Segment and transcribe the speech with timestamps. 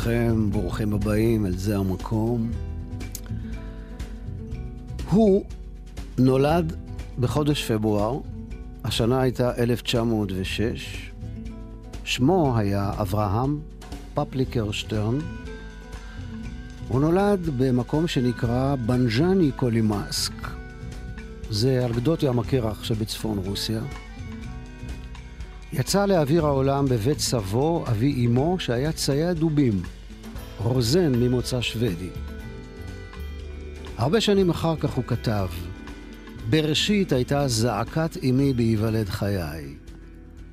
[0.00, 2.50] לכולכם, ברוכים הבאים אל זה המקום.
[5.10, 5.44] הוא
[6.18, 6.76] נולד
[7.18, 8.18] בחודש פברואר,
[8.84, 11.10] השנה הייתה 1906.
[12.04, 13.60] שמו היה אברהם
[14.14, 15.18] פפליקר שטרן.
[16.88, 20.48] הוא נולד במקום שנקרא בניז'נה קולימסק.
[21.50, 23.80] זה על גדות ים הקרח שבצפון רוסיה.
[25.72, 29.82] יצא לאוויר העולם בבית סבו, אבי אמו, שהיה צייד דובים,
[30.58, 32.10] רוזן ממוצא שוודי.
[33.96, 35.48] הרבה שנים אחר כך הוא כתב,
[36.50, 39.74] בראשית הייתה זעקת אמי בהיוולד חיי.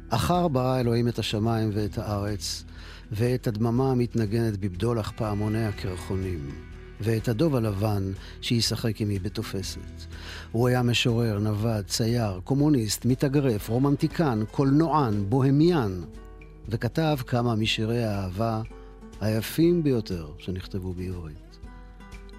[0.09, 2.63] אחר ברא אלוהים את השמיים ואת הארץ,
[3.11, 6.49] ואת הדממה המתנגנת בבדולח פעמוני הקרחונים,
[7.01, 9.79] ואת הדוב הלבן שישחק עמי בתופסת.
[10.51, 16.01] הוא היה משורר, נווד, צייר, קומוניסט, מתאגרף, רומנטיקן, קולנוען, בוהמיאן,
[16.69, 18.61] וכתב כמה משירי האהבה
[19.21, 21.57] היפים ביותר שנכתבו בעברית.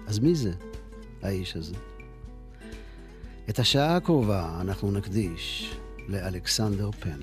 [0.07, 0.51] אז מי זה
[1.21, 1.75] האיש הזה?
[3.49, 5.75] את השעה הקרובה אנחנו נקדיש
[6.07, 7.19] לאלכסנדר פן.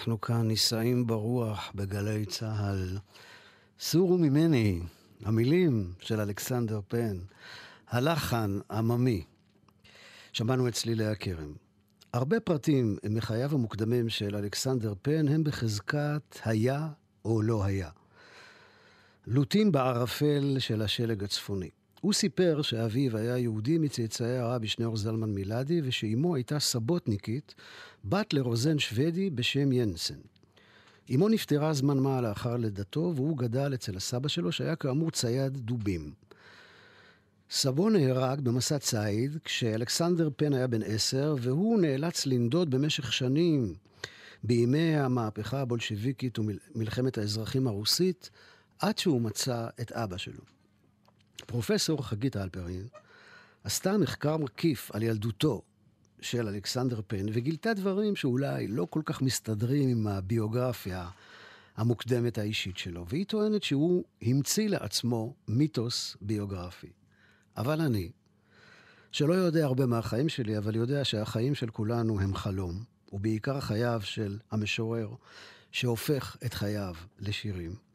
[0.00, 2.98] יגאל, ואנחנו כאן נישאים ברוח בגלי צה"ל.
[3.80, 4.80] סורו ממני,
[5.24, 7.18] המילים של אלכסנדר פן,
[7.88, 9.24] הלחן עממי.
[10.32, 11.54] שמענו את צלילי הכרם.
[12.12, 16.88] הרבה פרטים מחייו המוקדמים של אלכסנדר פן הם בחזקת היה
[17.24, 17.90] או לא היה.
[19.26, 21.70] לוטים בערפל של השלג הצפוני.
[22.00, 27.54] הוא סיפר שאביו היה יהודי מצאצאי הרבי שניאור זלמן מילדי, ושאימו הייתה סבוטניקית,
[28.04, 30.18] בת לרוזן שוודי בשם ינסן.
[31.14, 36.12] אמו נפטרה זמן מה לאחר לידתו, והוא גדל אצל הסבא שלו, שהיה כאמור צייד דובים.
[37.50, 43.74] סבו נהרג במסע ציד כשאלכסנדר פן היה בן עשר, והוא נאלץ לנדוד במשך שנים
[44.44, 48.30] בימי המהפכה הבולשביקית ומלחמת האזרחים הרוסית,
[48.78, 50.59] עד שהוא מצא את אבא שלו.
[51.46, 52.86] פרופסור חגית אלפרין
[53.64, 55.62] עשתה מחקר מקיף על ילדותו
[56.20, 61.08] של אלכסנדר פן, וגילתה דברים שאולי לא כל כך מסתדרים עם הביוגרפיה
[61.76, 63.06] המוקדמת האישית שלו.
[63.08, 66.90] והיא טוענת שהוא המציא לעצמו מיתוס ביוגרפי.
[67.56, 68.10] אבל אני,
[69.12, 74.38] שלא יודע הרבה מהחיים שלי, אבל יודע שהחיים של כולנו הם חלום, ובעיקר חייו של
[74.50, 75.08] המשורר,
[75.72, 77.89] שהופך את חייו לשירים.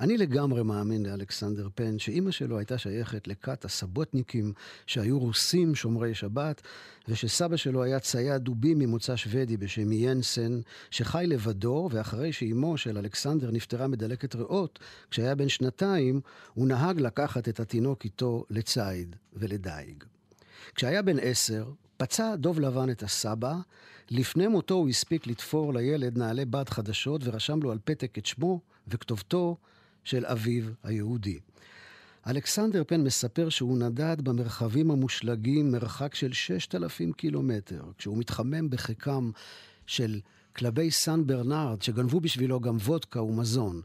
[0.00, 4.52] אני לגמרי מאמין לאלכסנדר פן שאימא שלו הייתה שייכת לכת הסבוטניקים
[4.86, 6.62] שהיו רוסים שומרי שבת,
[7.08, 13.50] ושסבא שלו היה צייד דובים ממוצא שוודי בשם ינסן, שחי לבדו, ואחרי שאימו של אלכסנדר
[13.50, 14.78] נפטרה מדלקת ריאות,
[15.10, 16.20] כשהיה בן שנתיים,
[16.54, 20.04] הוא נהג לקחת את התינוק איתו לציד ולדייג.
[20.74, 23.54] כשהיה בן עשר, פצע דוב לבן את הסבא,
[24.10, 28.60] לפני מותו הוא הספיק לתפור לילד נעלי בד חדשות ורשם לו על פתק את שמו
[28.90, 29.56] וכתובתו
[30.04, 31.38] של אביו היהודי.
[32.26, 39.30] אלכסנדר פן מספר שהוא נדד במרחבים המושלגים מרחק של ששת אלפים קילומטר, כשהוא מתחמם בחיקם
[39.86, 40.20] של
[40.56, 43.80] כלבי סן ברנרד, שגנבו בשבילו גם וודקה ומזון.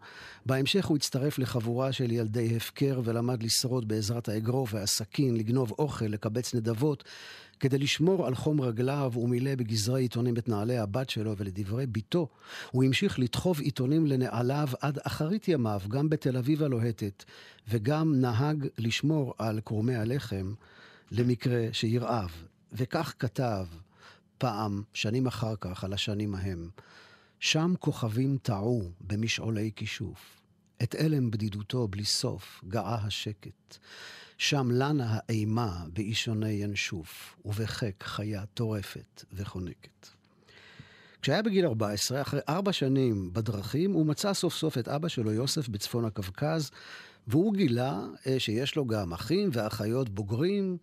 [0.46, 6.56] בהמשך הוא הצטרף לחבורה של ילדי הפקר ולמד לשרוד בעזרת האגרוף והסכין, לגנוב אוכל, לקבץ
[6.56, 7.04] נדבות,
[7.60, 12.28] כדי לשמור על חום רגליו הוא מילא בגזרי עיתונים את נעלי הבת שלו, ולדברי בתו,
[12.72, 17.24] הוא המשיך לדחוב עיתונים לנעליו עד אחרית ימיו, גם בתל אביב הלוהטת,
[17.70, 20.54] וגם נהג לשמור על קרומי הלחם
[21.12, 22.32] למקרה שירעב.
[22.74, 23.66] וכך כתב
[24.38, 26.70] פעם, שנים אחר כך, על השנים ההם.
[27.40, 30.42] שם כוכבים טעו במשעולי כישוף.
[30.84, 33.78] את אלם בדידותו בלי סוף גאה השקט.
[34.38, 40.08] שם לנה האימה באישוני ינשוף, ובחק חיה טורפת וחונקת.
[41.22, 45.68] כשהיה בגיל 14, אחרי ארבע שנים בדרכים, הוא מצא סוף סוף את אבא שלו, יוסף,
[45.68, 46.72] בצפון הקווקז,
[47.28, 50.78] והוא גילה אה, שיש לו גם אחים ואחיות בוגרים,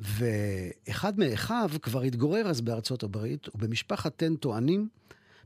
[0.00, 4.88] ואחד מאחיו כבר התגורר אז בארצות הברית, ובמשפחת פן טוענים,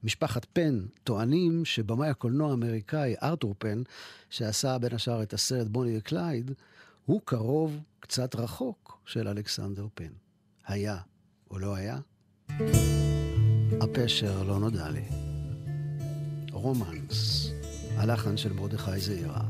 [0.04, 3.82] משפחת פן טוענים שבמאי הקולנוע האמריקאי ארתור פן,
[4.30, 6.50] שעשה בין השאר את הסרט בוני וקלייד,
[7.04, 10.12] הוא קרוב קצת רחוק של אלכסנדר פן.
[10.66, 10.96] היה
[11.50, 11.99] או לא היה?
[13.80, 15.04] הפשר לא נודע לי.
[16.52, 17.50] רומנס,
[17.96, 19.42] הלחן של מרדכי זעירה.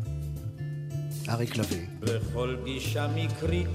[1.28, 1.86] אריק לביא.
[2.00, 3.68] בכל גישה מקרית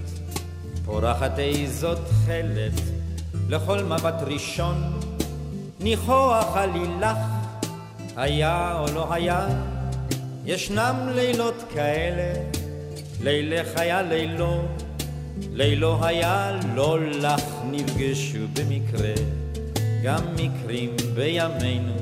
[0.92, 2.82] פורחת איזו תכלת,
[3.50, 5.00] לכל מבט ראשון
[5.80, 7.18] ניחוח עלילך,
[8.18, 9.48] היה או לא היה,
[10.46, 12.34] ישנם לילות כאלה
[13.22, 14.62] לילך היה לילו,
[15.52, 19.14] לילו היה לא לך נפגשו במקרה,
[20.04, 21.98] גם מקרים בימינו,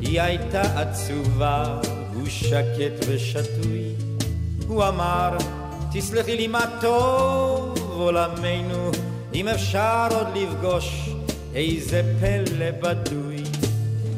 [0.00, 1.80] היא הייתה עצובה,
[2.14, 3.84] הוא שקט ושתוי,
[4.68, 5.36] הוא אמר,
[5.92, 8.90] תסלחי לי מה טוב עולמנו,
[9.34, 11.10] אם אפשר עוד לפגוש
[11.54, 13.42] איזה פלא בדוי,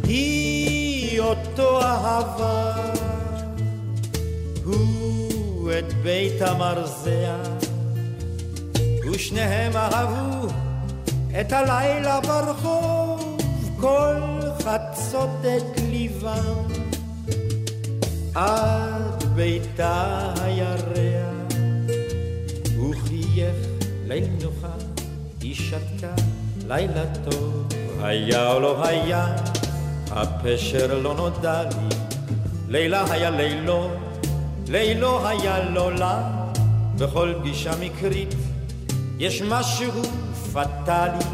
[0.04, 2.74] היא אותו אהבה,
[4.64, 7.36] הוא את בית המרזע,
[9.12, 10.48] ושניהם אהבו
[11.40, 13.38] את הלילה ברחוב,
[13.80, 14.20] כל
[14.62, 16.78] חצות את ליבם.
[18.34, 21.07] עד ביתה הירח,
[24.08, 24.74] ליל נוחה,
[25.40, 26.14] היא שתקה
[26.66, 27.68] לילה טוב,
[28.00, 29.36] היה או לא היה,
[30.10, 31.96] הפשר לא נודע לי,
[32.68, 33.90] לילה היה לילו,
[34.68, 36.44] לילו היה לא לה,
[36.98, 38.34] בכל פגישה מקרית
[39.18, 40.02] יש משהו
[40.52, 41.24] פטאלי,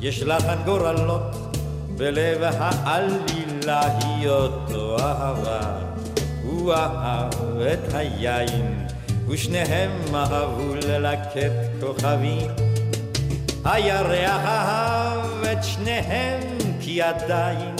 [0.00, 1.56] יש לחן גורלות,
[1.96, 5.78] בלב העלילה היא אותו אהבה.
[6.42, 8.86] הוא אהב את היין,
[9.28, 12.50] ושניהם אהבו ללקט כוכבים.
[13.64, 16.40] הירח אהב את שניהם
[16.80, 17.76] כי עדיין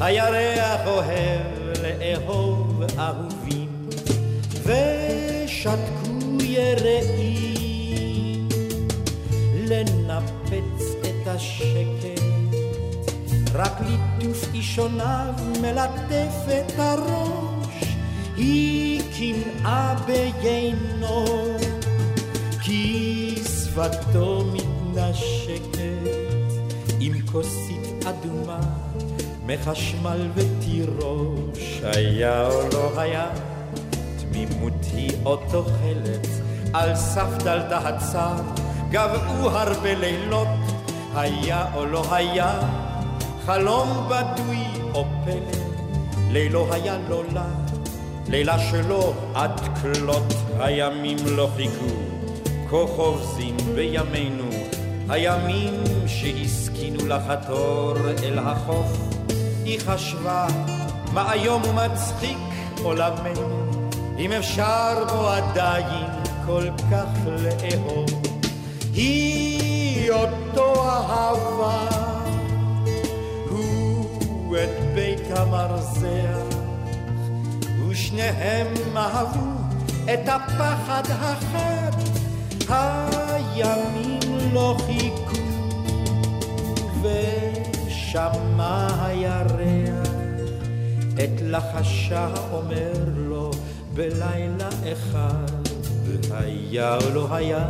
[0.00, 1.42] הירח אוהב
[1.82, 3.68] לאהוב אהובים.
[4.62, 8.48] ושתקו יראים
[9.54, 12.20] לנפץ את השקט.
[13.54, 17.47] רק ליטוף אישוניו מלטף את הראש
[18.38, 21.24] היא קנאה ביינו
[22.62, 25.78] כי שפתו מתנשקת
[27.00, 28.60] עם כוסית אדומה
[29.46, 33.26] מחשמל ותירוש היה או לא היה
[34.18, 36.40] תמימות היא אותו חלץ
[36.72, 38.34] על סף דלתה הצר
[38.90, 40.48] גבעו הרבה לילות
[41.14, 42.60] היה או לא היה
[43.46, 44.64] חלום בדוי
[44.94, 45.58] או פלא
[46.30, 47.67] לילו היה לא לה
[48.28, 51.94] לילה שלו עד כלות הימים לא חיכו.
[52.70, 54.50] כה חובזים בימינו
[55.08, 55.74] הימים
[56.06, 58.98] שהסכינו לחתור אל החוף.
[59.64, 60.46] היא חשבה
[61.12, 62.38] מה איום ומצחיק
[62.82, 63.70] עולמנו?
[64.18, 66.06] אם אפשר בו עדיין
[66.46, 68.22] כל כך לאהוב.
[68.94, 71.88] היא אותו אהבה
[73.50, 76.57] הוא את בית המרזח
[77.98, 79.50] ושניהם אהבו
[80.04, 81.92] את הפחד החד
[82.68, 84.20] הימים
[84.52, 85.42] לא חיכו
[87.02, 90.08] ושמע הירח.
[91.14, 93.50] את לחשה אומר לו
[93.94, 95.68] בלילה אחד
[96.30, 97.68] היה או לא היה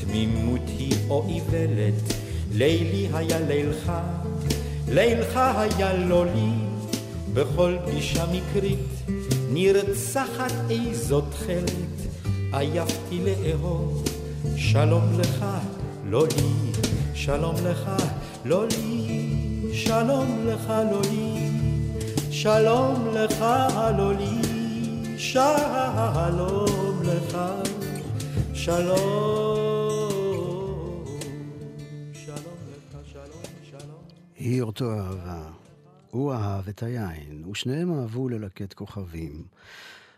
[0.00, 2.12] תמימות היא או איוולת
[2.52, 3.92] לילי היה לילך
[4.88, 6.50] לילך היה לא לי
[7.32, 8.99] בכל פגישה מקרית
[9.50, 14.04] נרצחת איזו תכלת עייפתי לאהוב.
[14.56, 15.44] שלום לך
[16.04, 16.70] לא לי
[17.20, 17.90] שלום לך
[18.44, 19.72] לא לי.
[19.72, 21.50] שלום לך לא לי.
[22.30, 23.44] שלום לך
[23.98, 25.18] לא לי.
[25.18, 27.38] שלום לך
[28.54, 29.00] שלום.
[32.12, 34.02] שלום לך שלום שלום.
[34.38, 35.59] היא אותו אהבה.
[36.10, 39.44] הוא אהב את היין, ושניהם אהבו ללקט כוכבים.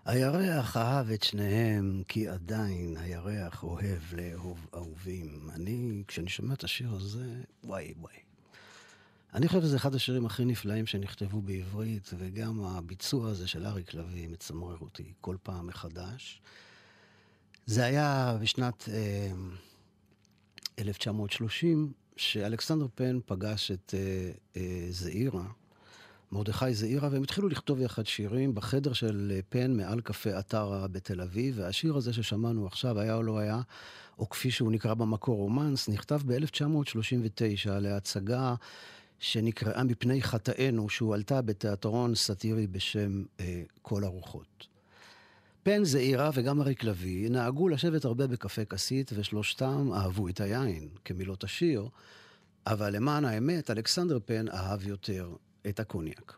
[0.05, 5.51] הירח אהב את שניהם, כי עדיין הירח אוהב לאהוב אהובים.
[5.55, 8.15] אני, כשאני שומע את השיר הזה, וואי וואי.
[9.35, 14.29] אני חושב שזה אחד השירים הכי נפלאים שנכתבו בעברית, וגם הביצוע הזה של אריק לביא
[14.29, 16.43] מצמרר אותי כל פעם מחדש.
[17.67, 19.33] זה היה בשנת אה,
[20.79, 25.45] 1930, שאלכסנדר פן פגש את אה, אה, זעירה,
[26.33, 31.21] מרדכי זעירה, והם התחילו לכתוב יחד שירים בחדר של אה, פן מעל קפה עטרה בתל
[31.21, 33.61] אביב, והשיר הזה ששמענו עכשיו, היה או לא היה,
[34.19, 38.55] או כפי שהוא נקרא במקור רומנס, נכתב ב-1939 להצגה
[39.19, 44.67] שנקראה מפני חטאינו, שהועלתה בתיאטרון סאטירי בשם אה, כל הרוחות.
[45.63, 51.45] פן זעירא וגם אריק לביא נהגו לשבת הרבה בקפה כסית, ושלושתם אהבו את היין, כמילות
[51.45, 51.89] השיר,
[52.67, 55.35] אבל למען האמת, אלכסנדר פן אהב יותר
[55.69, 56.37] את הקוניאק.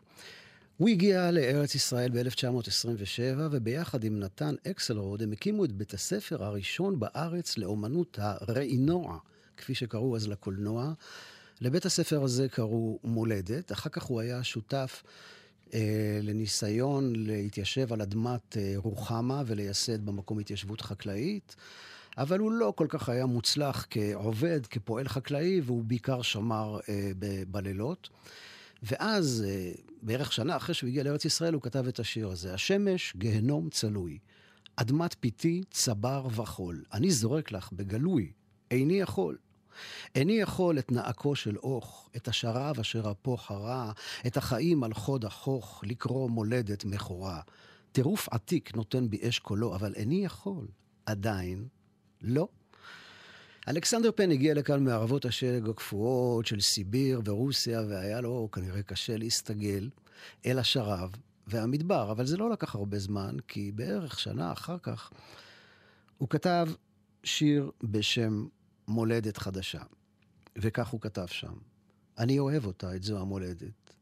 [0.77, 6.99] הוא הגיע לארץ ישראל ב-1927, וביחד עם נתן אקסלרוד הם הקימו את בית הספר הראשון
[6.99, 9.17] בארץ לאומנות הראינוע,
[9.57, 10.93] כפי שקראו אז לקולנוע.
[11.61, 15.03] לבית הספר הזה קראו מולדת, אחר כך הוא היה שותף
[15.73, 21.55] אה, לניסיון להתיישב על אדמת אה, רוחמה ולייסד במקום התיישבות חקלאית,
[22.17, 27.43] אבל הוא לא כל כך היה מוצלח כעובד, כפועל חקלאי, והוא בעיקר שמר אה, ב-
[27.51, 28.09] בלילות.
[28.85, 33.13] ואז, אה, בערך שנה אחרי שהוא הגיע לארץ ישראל, הוא כתב את השיר הזה: השמש,
[33.17, 34.19] גיהנום צלוי,
[34.75, 36.83] אדמת פיתי, צבר וחול.
[36.93, 38.31] אני זורק לך בגלוי,
[38.71, 39.37] איני יכול.
[40.15, 43.91] איני יכול את נעקו של אוך, את השרב אשר אפו חרה,
[44.27, 47.41] את החיים על חוד החוך, לקרוא מולדת מכורה.
[47.91, 50.67] טירוף עתיק נותן בי אש קולו, אבל איני יכול,
[51.05, 51.67] עדיין
[52.21, 52.47] לא.
[53.67, 59.89] אלכסנדר פן הגיע לכאן מערבות השלג הקפואות של סיביר ורוסיה, והיה לו כנראה קשה להסתגל
[60.45, 61.11] אל השרב
[61.47, 65.11] והמדבר, אבל זה לא לקח הרבה זמן, כי בערך שנה אחר כך
[66.17, 66.67] הוא כתב
[67.23, 68.45] שיר בשם
[68.87, 69.81] מולדת חדשה,
[70.57, 71.53] וכך הוא כתב שם:
[72.17, 73.95] אני אוהב אותה, את זו המולדת.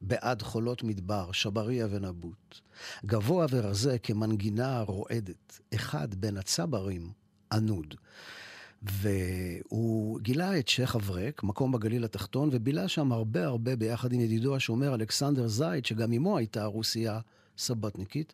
[0.00, 2.60] בעד חולות מדבר, שבריה ונבוט.
[3.06, 7.12] גבוה ורזה כמנגינה רועדת, אחד בין הצברים,
[7.52, 7.94] ענוד.
[8.82, 14.56] והוא גילה את שייח' אברק, מקום בגליל התחתון, ובילה שם הרבה הרבה ביחד עם ידידו
[14.56, 17.20] השומר אלכסנדר זייד, שגם אמו הייתה רוסייה
[17.58, 18.32] סבתניקית,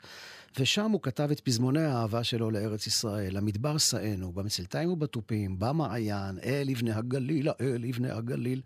[0.58, 3.37] ושם הוא כתב את פזמוני האהבה שלו לארץ ישראל.
[3.37, 8.61] המדבר שאנו, במצלתיים ובתופים, במעיין, אל לבני הגליל, אל לבני הגליל,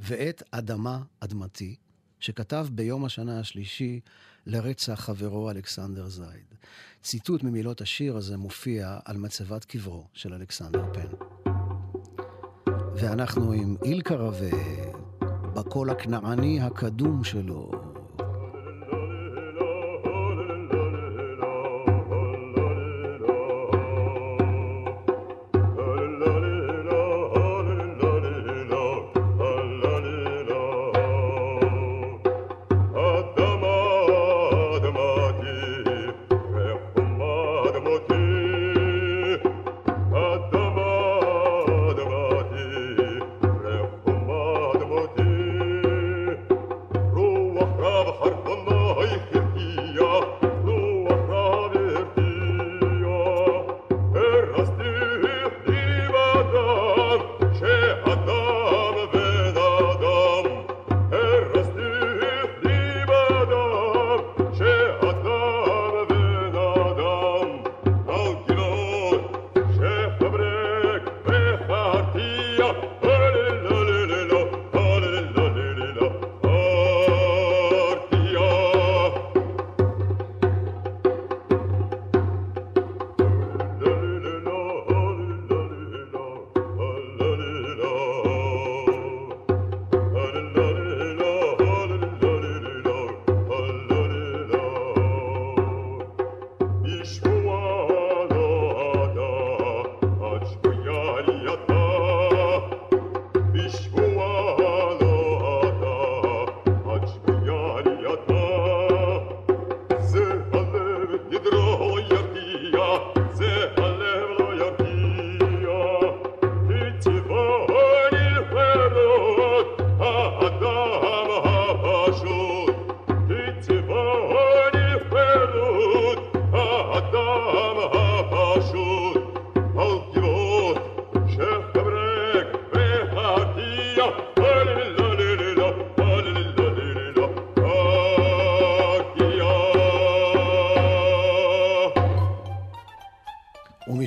[0.00, 1.76] ואת אדמה אדמתי,
[2.20, 4.00] שכתב ביום השנה השלישי
[4.46, 6.54] לרצח חברו אלכסנדר זייד.
[7.02, 11.08] ציטוט ממילות השיר הזה מופיע על מצבת קברו של אלכסנדר פן.
[12.94, 14.50] ואנחנו עם אילקה רווה,
[15.54, 17.89] בקול הכנעני הקדום שלו.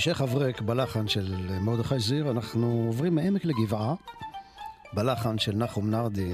[0.04, 3.94] שייח' אברק בלחן של מרדכי זיר, אנחנו עוברים מעמק לגבעה,
[4.94, 6.34] בלחן של נחום נרדי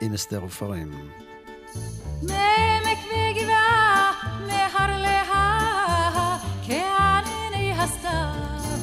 [0.00, 1.10] עם אסתר עופרים.
[2.22, 4.12] מעמק וגבעה,
[4.46, 8.34] מהר להר, כענני הסתיו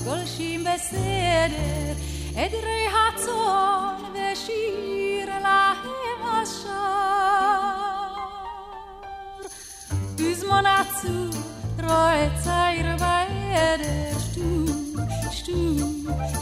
[0.04, 1.93] גולשים בסדר,
[2.36, 8.13] עדרי הצאן ושיר להם השער.
[10.17, 14.23] פזמון עצוב רואה צעיר בערב
[15.44, 15.62] shtu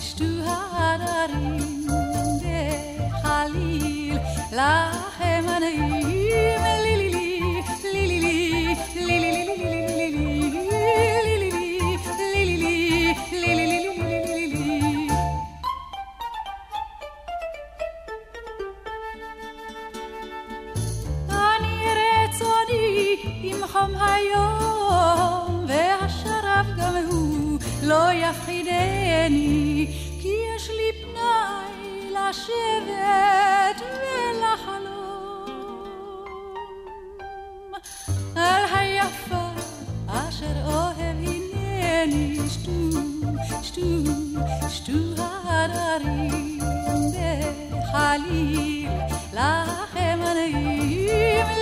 [0.08, 1.88] shtu hararim
[2.42, 2.60] de
[3.24, 4.20] khalil
[4.58, 6.81] lahem anayim
[27.92, 29.88] לא יפחידני,
[30.22, 35.42] כי יש לי פנאי לשבת ולחלום
[38.36, 39.48] על היפה
[40.08, 42.72] אשר אוהב הנני שטו,
[43.64, 43.82] שטו,
[44.70, 46.60] שטו הדרים
[47.72, 48.90] בחליל
[49.34, 51.61] לכם הנעים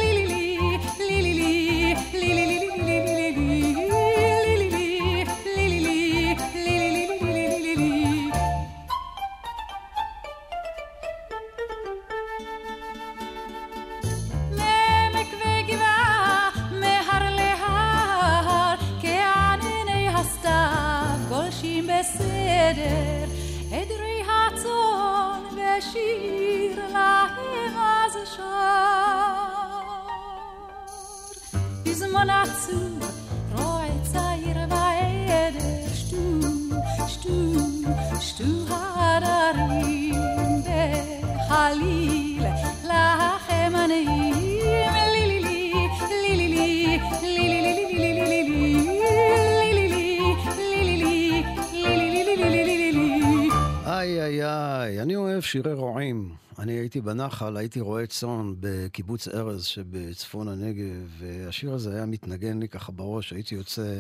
[55.49, 56.29] שירי רועים.
[56.59, 62.67] אני הייתי בנחל, הייתי רועה צאן בקיבוץ ארז שבצפון הנגב, והשיר הזה היה מתנגן לי
[62.67, 63.99] ככה בראש, הייתי יוצא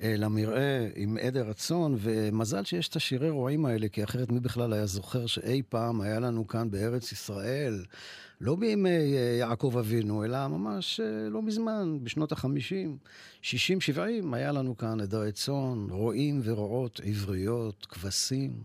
[0.00, 4.86] למרעה עם עדר הצאן, ומזל שיש את השירי רועים האלה, כי אחרת מי בכלל היה
[4.86, 7.84] זוכר שאי פעם היה לנו כאן בארץ ישראל,
[8.40, 12.96] לא בימי אה, יעקב אבינו, אלא ממש אה, לא מזמן, בשנות החמישים,
[13.42, 18.62] שישים, שבעים, היה לנו כאן עדרי צאן, רועים ורועות עבריות, כבשים.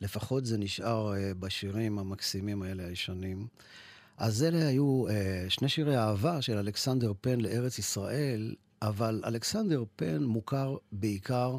[0.00, 3.46] לפחות זה נשאר בשירים המקסימים האלה הישנים.
[4.16, 5.04] אז אלה היו
[5.48, 11.56] שני שירי אהבה של אלכסנדר פן לארץ ישראל, אבל אלכסנדר פן מוכר בעיקר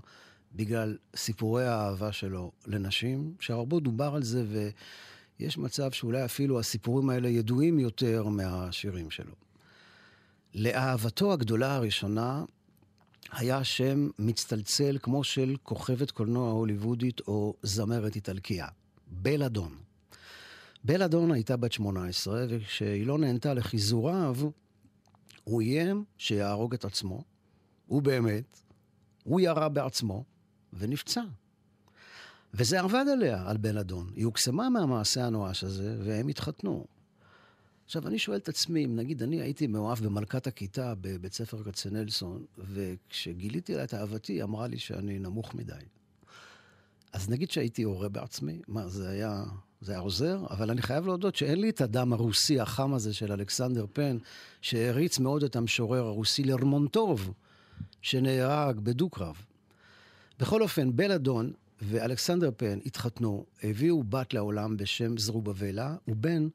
[0.55, 4.45] בגלל סיפורי האהבה שלו לנשים, שהרבה דובר על זה,
[5.39, 9.33] ויש מצב שאולי אפילו הסיפורים האלה ידועים יותר מהשירים שלו.
[10.55, 12.43] לאהבתו הגדולה הראשונה
[13.31, 18.67] היה שם מצטלצל כמו של כוכבת קולנוע הוליוודית או זמרת איטלקיה,
[19.07, 19.75] בלאדון.
[20.83, 24.35] בלאדון הייתה בת 18, וכשהיא לא נהנתה לחיזוריו,
[25.43, 27.23] הוא איים שיהרוג את עצמו.
[27.87, 28.59] הוא באמת,
[29.23, 30.23] הוא ירה בעצמו
[30.73, 31.23] ונפצע.
[32.53, 34.11] וזה עבד עליה, על בלאדון.
[34.15, 36.85] היא הוקסמה מהמעשה הנואש הזה, והם התחתנו.
[37.85, 42.45] עכשיו, אני שואל את עצמי, אם נגיד אני הייתי מאוהב במלכת הכיתה בבית ספר כצנלסון,
[42.57, 45.73] וכשגיליתי לה את אהבתי, היא אמרה לי שאני נמוך מדי.
[47.13, 49.43] אז נגיד שהייתי הורה בעצמי, מה, זה היה,
[49.83, 50.39] זה היה עוזר?
[50.49, 54.17] אבל אני חייב להודות שאין לי את הדם הרוסי החם הזה של אלכסנדר פן,
[54.61, 57.33] שהריץ מאוד את המשורר הרוסי לרמונטוב,
[58.01, 59.35] שנהרג בדו-קרב.
[60.39, 66.47] בכל אופן, בלאדון ואלכסנדר פן התחתנו, הביאו בת לעולם בשם זרובבלה, ובן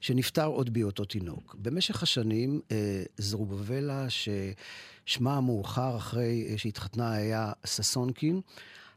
[0.00, 1.56] שנפטר עוד בהיותו תינוק.
[1.58, 8.40] במשך השנים, אה, זרובבלה, ששמה המאוחר אחרי אה, שהתחתנה היה ששונקין,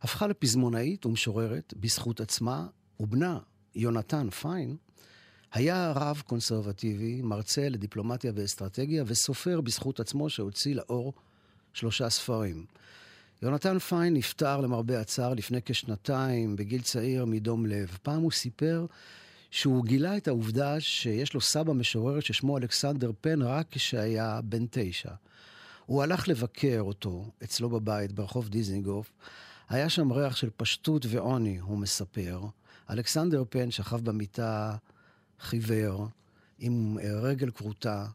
[0.02, 2.68] הפכה לפזמונאית ומשוררת בזכות עצמה,
[3.00, 3.40] ובנה,
[3.76, 4.76] יונתן פיין,
[5.54, 11.14] היה רב קונסרבטיבי, מרצה לדיפלומטיה ואסטרטגיה, וסופר בזכות עצמו שהוציא לאור
[11.74, 12.66] שלושה ספרים.
[13.42, 17.98] יונתן פיין נפטר למרבה הצער לפני כשנתיים, בגיל צעיר, מדום לב.
[18.04, 18.86] פעם הוא סיפר
[19.52, 25.12] שהוא גילה את העובדה שיש לו סבא משורר ששמו אלכסנדר פן רק כשהיה בן תשע.
[25.86, 29.12] הוא הלך לבקר אותו אצלו בבית ברחוב דיזנגוף.
[29.70, 32.42] היה שם ריח של פשטות ועוני, הוא מספר.
[32.90, 34.76] אלכסנדר פן שכב במיטה
[35.40, 36.08] חיוור,
[36.60, 38.06] עם רגל כרותה,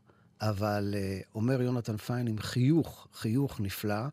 [0.41, 4.05] אבל אה, אומר יונתן פיין עם חיוך, חיוך נפלא.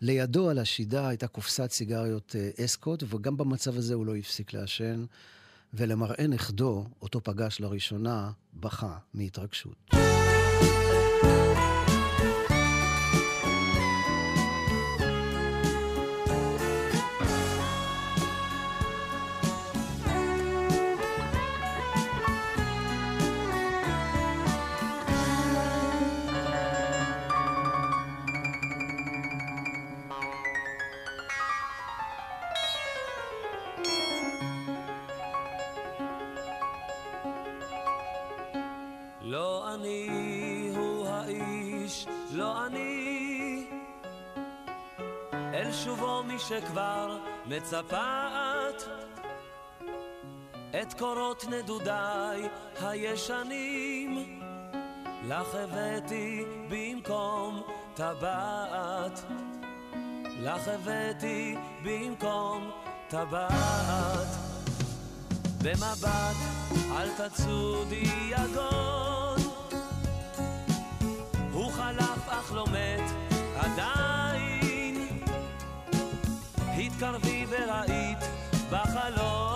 [0.00, 5.04] לידו על השידה הייתה קופסת סיגריות אה, אסקוט, וגם במצב הזה הוא לא הפסיק לעשן.
[5.74, 9.94] ולמראה נכדו, אותו פגש לראשונה, בכה מהתרגשות.
[63.14, 64.26] טבעת.
[65.62, 66.36] במבט
[66.96, 69.38] אל תצודי יגון
[71.52, 73.10] הוא חלף אך לא מת
[73.56, 75.08] עדיין.
[76.76, 78.18] התקרבי וראית
[78.70, 79.53] בחלון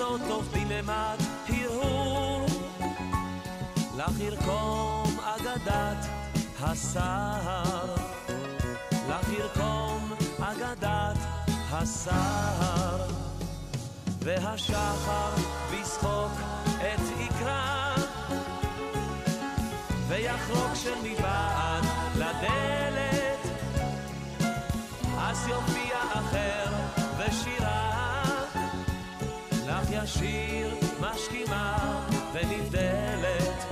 [0.00, 1.16] ובחצות עובדים ממד
[1.48, 2.46] הרהור,
[3.96, 6.06] לך ירקום אגדת
[6.60, 7.94] הסהר,
[9.08, 11.16] לך ירקום אגדת
[11.70, 12.98] הסהר,
[14.18, 15.30] והשחר
[15.72, 16.32] בשחוק
[16.76, 17.94] את יקרא,
[20.08, 21.84] ויחרוק של מבעד
[22.16, 23.38] לדלת,
[25.18, 26.69] אז יופיע אחר
[30.10, 31.76] ישיר משכימה
[32.32, 33.64] ונבדלת,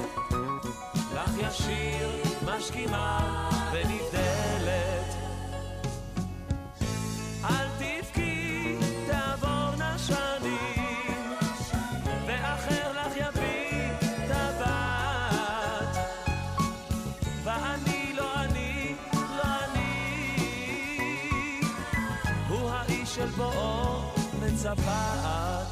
[1.14, 2.08] לך ישיר
[2.44, 5.14] משכימה ונבדלת.
[7.44, 11.32] אל תבכי, תעבורנה שנים,
[12.26, 13.92] ואחר לך יביא
[14.28, 15.96] טבעת.
[17.44, 21.60] ואני לא אני, לא אני,
[22.48, 24.02] הוא האיש של בואו
[24.42, 25.67] מצפת.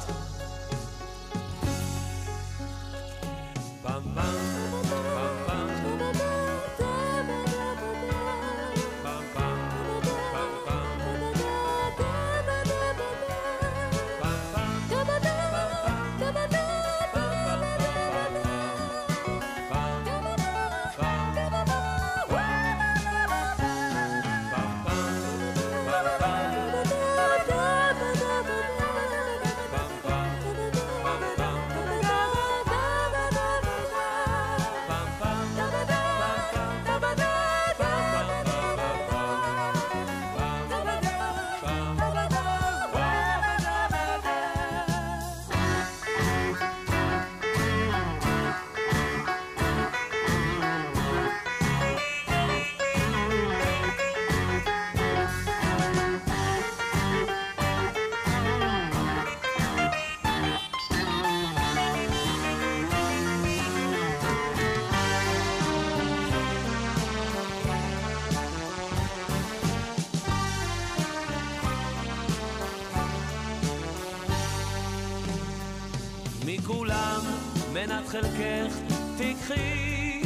[77.77, 78.73] מנת חלקך
[79.17, 80.21] תיקחי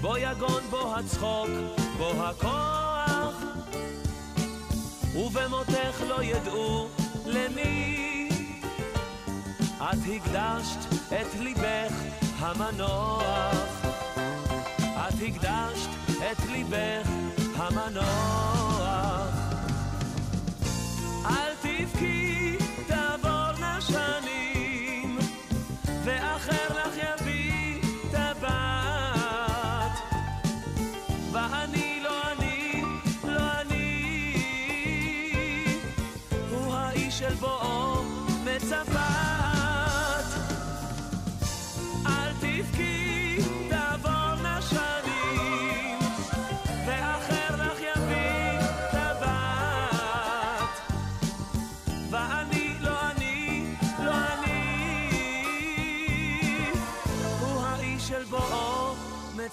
[0.00, 1.48] בו יגון בו הצחוק
[1.98, 3.34] בו הכוח.
[5.14, 6.88] ובמותך לא ידעו
[7.26, 8.28] למי.
[9.76, 11.92] את הקדשת את ליבך
[12.38, 13.86] המנוח.
[14.78, 15.90] את הקדשת
[16.32, 17.08] את ליבך
[17.56, 18.47] המנוח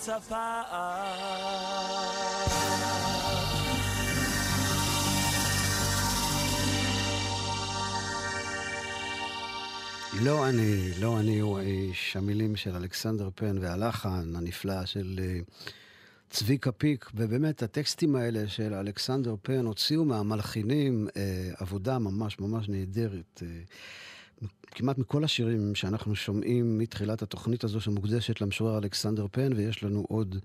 [0.06, 0.36] מצפת.
[10.24, 12.16] לא אני, לא אני הוא האיש.
[12.18, 15.40] המילים של אלכסנדר פן והלחן הנפלא של אה,
[16.30, 23.44] צביקה פיק, ובאמת הטקסטים האלה של אלכסנדר פן הוציאו מהמלחינים אה, עבודה ממש ממש נהדרת.
[23.44, 23.48] אה,
[24.72, 30.36] כמעט מכל השירים שאנחנו שומעים מתחילת התוכנית הזו שמוקדשת למשורר אלכסנדר פן, ויש לנו עוד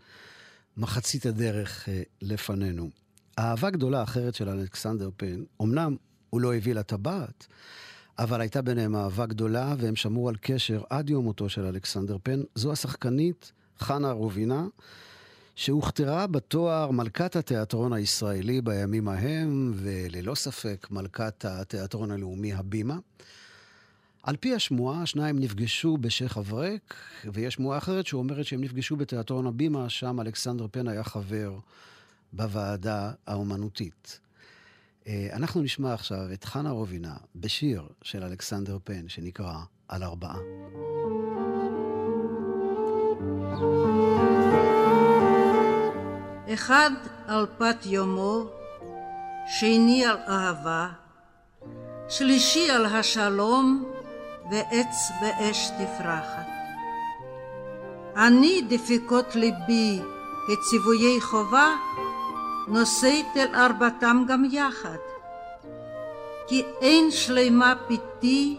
[0.76, 2.90] מחצית הדרך אה, לפנינו.
[3.38, 5.96] אהבה גדולה אחרת של אלכסנדר פן, אמנם
[6.30, 7.46] הוא לא הביא לה טבעת,
[8.18, 12.40] אבל הייתה ביניהם אהבה גדולה, והם שמרו על קשר עד יום מותו של אלכסנדר פן.
[12.54, 14.66] זו השחקנית חנה רובינה,
[15.54, 22.98] שהוכתרה בתואר מלכת התיאטרון הישראלי בימים ההם, וללא ספק מלכת התיאטרון הלאומי הבימה.
[24.22, 26.94] על פי השמועה, השניים נפגשו בשייח' אברק,
[27.32, 31.58] ויש שמועה אחרת שאומרת שהם נפגשו בתיאטרון הבימה, שם אלכסנדר פן היה חבר
[32.32, 34.20] בוועדה האומנותית.
[35.06, 39.54] אה, אנחנו נשמע עכשיו את חנה רובינה בשיר של אלכסנדר פן, שנקרא
[39.88, 40.38] על ארבעה.
[46.54, 46.90] אחד
[47.26, 48.50] על פת יומו,
[49.46, 50.88] שני על אהבה,
[52.08, 53.99] שלישי על השלום
[54.50, 56.46] ועץ באש תפרחת.
[58.16, 60.00] אני דפיקות ליבי
[60.46, 61.74] כציוויי חובה,
[62.68, 64.98] נושאת אל ארבעתם גם יחד.
[66.46, 68.58] כי אין שלמה פיתי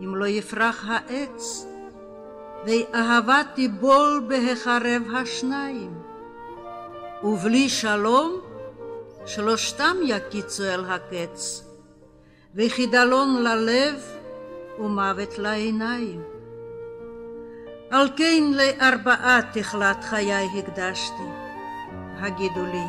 [0.00, 1.66] אם לא יפרח העץ,
[2.66, 5.94] ואהבה תיבול בהחרב השניים.
[7.22, 8.40] ובלי שלום,
[9.26, 11.64] שלושתם יקיצו אל הקץ,
[12.54, 14.02] וחידלון ללב
[14.78, 16.22] ומוות לעיניים.
[17.90, 21.28] על כן לארבעה תכלת חיי הקדשתי.
[22.20, 22.84] הגידו לי,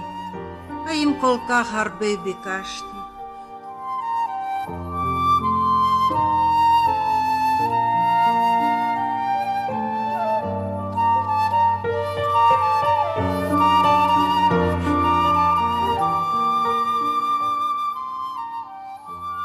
[0.85, 2.97] האם כל כך הרבה ביקשתי?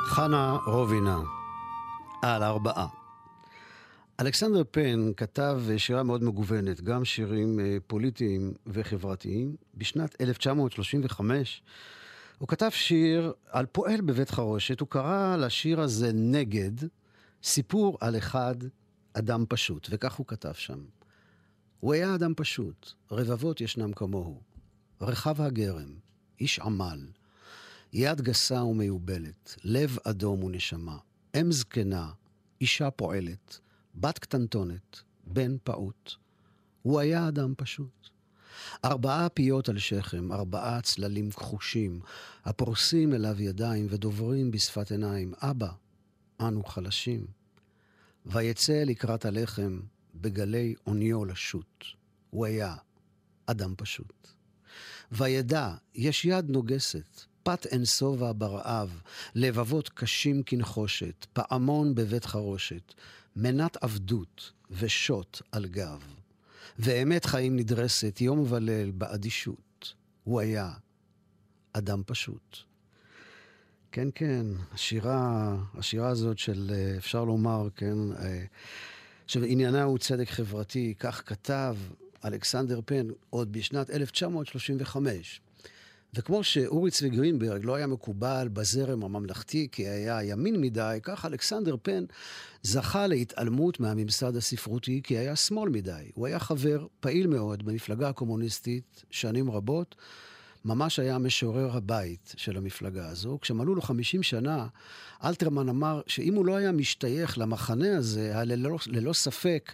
[0.06, 1.18] חנה רובינה,
[2.22, 2.86] על ארבעה.
[4.20, 9.56] אלכסנדר פן כתב שירה מאוד מגוונת, גם שירים אה, פוליטיים וחברתיים.
[9.74, 11.62] בשנת 1935
[12.38, 16.72] הוא כתב שיר על פועל בבית חרושת, הוא קרא לשיר הזה נגד,
[17.42, 18.54] סיפור על אחד,
[19.12, 20.78] אדם פשוט, וכך הוא כתב שם.
[21.80, 24.40] הוא היה אדם פשוט, רבבות ישנם כמוהו.
[25.00, 25.94] רחב הגרם,
[26.40, 27.06] איש עמל,
[27.92, 30.96] יד גסה ומיובלת, לב אדום ונשמה,
[31.40, 32.10] אם זקנה,
[32.60, 33.58] אישה פועלת,
[33.94, 36.12] בת קטנטונת, בן פעוט.
[36.82, 38.08] הוא היה אדם פשוט.
[38.84, 42.00] ארבעה פיות על שכם, ארבעה צללים כחושים,
[42.44, 45.70] הפורסים אליו ידיים ודוברים בשפת עיניים, אבא,
[46.40, 47.26] אנו חלשים.
[48.26, 49.80] ויצא לקראת הלחם
[50.14, 51.84] בגלי עוניו לשוט.
[52.30, 52.74] הוא היה
[53.46, 54.28] אדם פשוט.
[55.12, 59.00] וידע, יש יד נוגסת, פת אין שובע ברעב,
[59.34, 62.94] לבבות קשים כנחושת, פעמון בבית חרושת,
[63.36, 66.02] מנת עבדות ושוט על גב.
[66.78, 69.94] ואמת חיים נדרסת יום וליל באדישות.
[70.24, 70.70] הוא היה
[71.72, 72.56] אדם פשוט.
[73.92, 78.44] כן, כן, השירה, השירה הזאת של, אה, אפשר לומר, כן, אה,
[79.26, 81.76] שעניינה הוא צדק חברתי, כך כתב
[82.24, 85.40] אלכסנדר פן עוד בשנת 1935.
[86.14, 91.76] וכמו שאורי צבי גרינברג לא היה מקובל בזרם הממלכתי כי היה ימין מדי, כך אלכסנדר
[91.82, 92.04] פן
[92.62, 96.10] זכה להתעלמות מהממסד הספרותי כי היה שמאל מדי.
[96.14, 99.94] הוא היה חבר פעיל מאוד במפלגה הקומוניסטית שנים רבות.
[100.68, 103.38] ממש היה משורר הבית של המפלגה הזו.
[103.40, 104.66] כשמלאו לו 50 שנה,
[105.24, 109.72] אלתרמן אמר שאם הוא לא היה משתייך למחנה הזה, ללא, ללא ספק,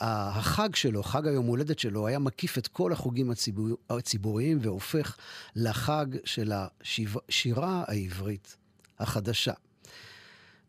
[0.00, 5.16] החג שלו, חג היום הולדת שלו, היה מקיף את כל החוגים הציבור, הציבוריים והופך
[5.56, 8.56] לחג של השירה העברית
[8.98, 9.52] החדשה.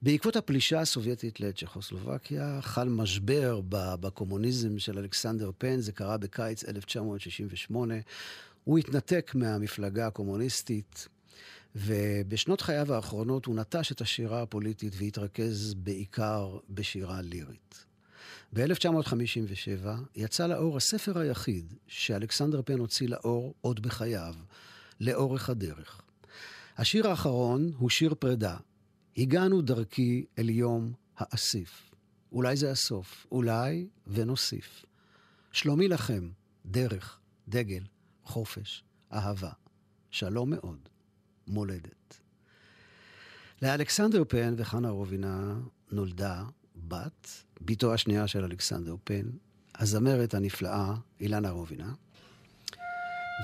[0.02, 7.94] בעקבות הפלישה הסובייטית לצ'כוסלובקיה, חל משבר בקומוניזם של אלכסנדר פן, זה קרה בקיץ 1968.
[8.64, 11.08] הוא התנתק מהמפלגה הקומוניסטית,
[11.76, 17.86] ובשנות חייו האחרונות הוא נטש את השירה הפוליטית והתרכז בעיקר בשירה לירית.
[18.54, 24.36] ב-1957 יצא לאור הספר היחיד שאלכסנדר פן הוציא לאור עוד בחייו,
[25.00, 26.02] לאורך הדרך.
[26.78, 28.58] השיר האחרון הוא שיר פרידה.
[29.18, 31.92] הגענו דרכי אל יום האסיף.
[32.32, 34.86] אולי זה הסוף, אולי ונוסיף.
[35.52, 36.30] שלומי לכם,
[36.66, 37.84] דרך, דגל,
[38.32, 39.50] חופש, אהבה,
[40.12, 40.80] שלום מאוד,
[41.48, 42.20] מולדת.
[43.62, 45.56] לאלכסנדר פן וחנה רובינה
[45.92, 46.44] נולדה
[46.88, 49.30] בת, בתו השנייה של אלכסנדר פן,
[49.76, 51.94] הזמרת הנפלאה אילנה רובינה.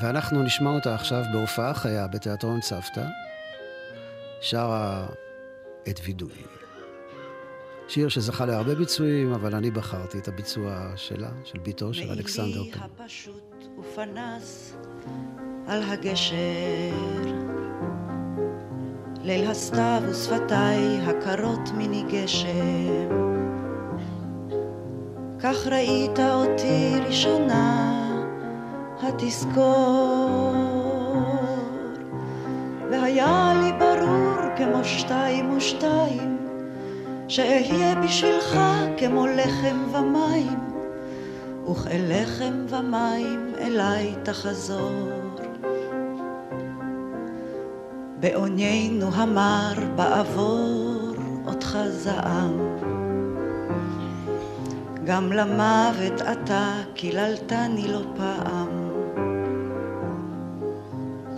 [0.02, 3.08] ואנחנו נשמע אותה עכשיו בהופעה חיה בתיאטרון צוותא,
[4.42, 5.08] שרה
[5.90, 6.44] את וידוי.
[7.88, 12.80] שיר שזכה להרבה ביצועים, אבל אני בחרתי את הביצוע שלה, של ביתו של אלכסנדר פן.
[12.80, 14.74] הפשוט ופנס
[15.68, 16.36] על הגשר.
[19.24, 23.28] ליל הסתיו ושפתיי הקרות מני גשם.
[25.40, 27.94] כך ראית אותי ראשונה,
[29.04, 30.54] התזכור.
[32.92, 36.38] והיה לי ברור כמו שתיים ושתיים,
[37.28, 38.60] שאהיה בשבילך
[38.98, 40.66] כמו לחם ומים,
[41.72, 45.09] וכאל לחם ומים אליי תחזור.
[48.20, 51.15] בעוניינו המר בעבור
[51.45, 52.78] אותך זעם.
[55.05, 58.88] גם למוות אתה קיללתני לא פעם.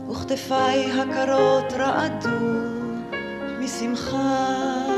[0.09, 2.30] וכתפיי הקרות רעדו
[3.59, 4.89] משמחה.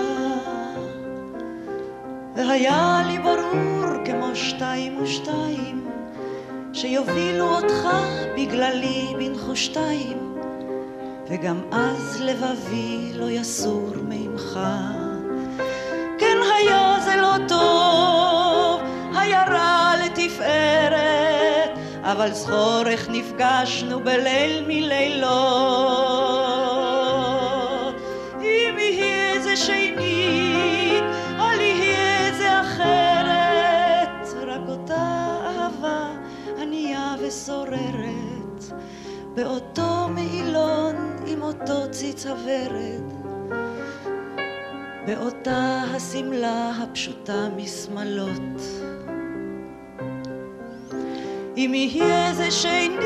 [2.48, 5.88] והיה לי ברור כמו שתיים ושתיים,
[6.74, 7.88] שיובילו אותך
[8.38, 10.38] בגללי בנחושתיים,
[11.30, 14.60] וגם אז לבבי לא יסור ממך.
[16.18, 18.82] כן היה זה לא טוב,
[19.16, 21.70] היה רע לתפארת,
[22.04, 26.11] אבל זכור איך נפגשנו בליל מלילות.
[37.32, 38.64] ושוררת,
[39.36, 40.96] באותו מעילון
[41.28, 43.04] עם אותו ציץ הוורד.
[45.06, 48.62] באותה השמלה הפשוטה משמלות.
[51.58, 53.02] אם יהיה זה שנית,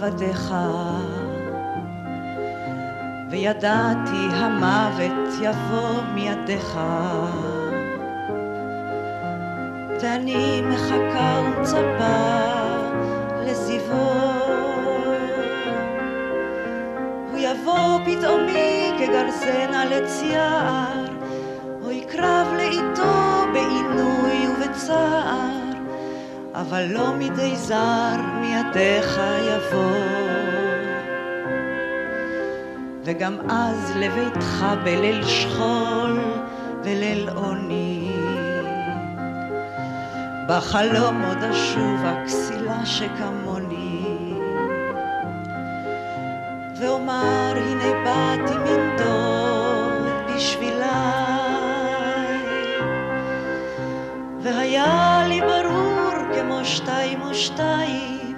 [0.00, 0.54] מלבדך.
[3.30, 6.78] וידעתי המוות יבוא מידיך.
[10.00, 12.30] ואני מחכה ומצפה
[13.46, 14.10] לזיוו.
[17.30, 21.06] הוא יבוא פתאומי כגרזן על עץ יער,
[21.84, 25.59] או יקרב לאיתו בעינוי ובצער.
[26.60, 30.30] אבל לא מידי זר מידיך יבוא.
[33.04, 36.20] וגם אז לביתך בליל שכול
[36.82, 38.12] וליל עוני.
[40.48, 44.04] בחלום עוד אשובה כסילה שכמוני.
[46.80, 48.89] ואומר הנה באתי מן
[56.64, 58.36] שתיים ושתיים,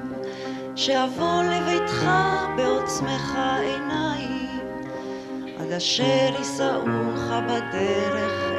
[0.76, 2.10] שאבוא לביתך
[2.56, 4.60] בעוצמך עיניים,
[5.60, 8.51] עד אשר יישאוך בדרך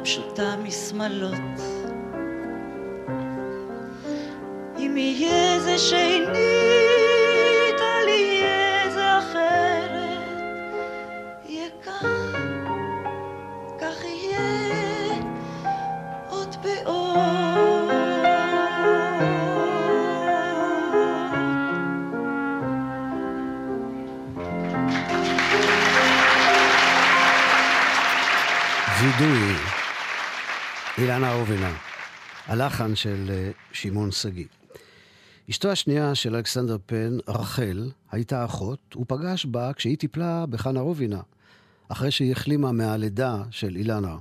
[0.00, 1.60] הפשוטה משמלות.
[4.78, 6.28] אם יהיה זה שנית,
[7.80, 10.38] אל יהיה זה אחרת,
[11.48, 12.04] יהיה כך,
[13.80, 15.14] כך יהיה
[16.28, 16.48] עוד.
[29.00, 29.77] וידוי,
[30.98, 31.76] אילנה אובנה,
[32.46, 34.44] הלחן של אה, שמעון שגיא.
[35.50, 41.20] אשתו השנייה של אלכסנדר פן, רחל, הייתה אחות, הוא פגש בה כשהיא טיפלה בחנה רובינה,
[41.88, 44.16] אחרי שהיא החלימה מהלידה של אילנה.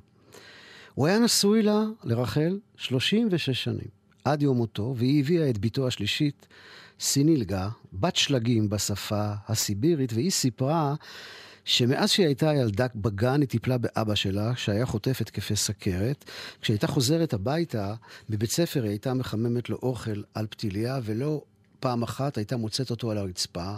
[0.93, 3.89] הוא היה נשוי לה, לרחל, 36 שנים,
[4.25, 6.47] עד יום מותו, והיא הביאה את בתו השלישית,
[6.99, 10.95] סינילגה, בת שלגים בשפה הסיבירית, והיא סיפרה
[11.67, 16.25] שמאז שהיא הייתה ילדה בגן היא טיפלה באבא שלה, שהיה חוטף התקפי סכרת.
[16.61, 17.93] כשהייתה חוזרת הביתה,
[18.29, 21.41] בבית ספר היא הייתה מחממת לו אוכל על פתיליה, ולא
[21.79, 23.75] פעם אחת הייתה מוצאת אותו על הרצפה,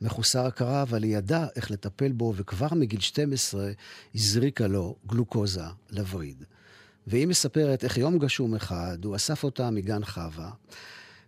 [0.00, 3.72] מחוסר הכרה, אבל היא ידעה איך לטפל בו, וכבר מגיל 12
[4.14, 6.44] הזריקה לו גלוקוזה לווריד.
[7.06, 10.50] והיא מספרת איך יום גשום אחד הוא אסף אותה מגן חווה,